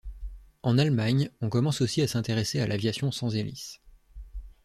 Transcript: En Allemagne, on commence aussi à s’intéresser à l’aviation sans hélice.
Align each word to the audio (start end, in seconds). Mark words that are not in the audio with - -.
En 0.63 0.79
Allemagne, 0.79 1.29
on 1.41 1.49
commence 1.51 1.79
aussi 1.81 2.01
à 2.01 2.07
s’intéresser 2.07 2.59
à 2.59 2.65
l’aviation 2.65 3.11
sans 3.11 3.35
hélice. 3.35 3.81